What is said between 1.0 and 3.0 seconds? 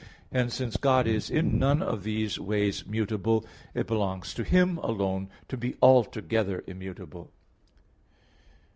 is in none of these ways